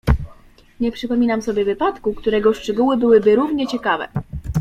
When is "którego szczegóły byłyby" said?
2.13-3.35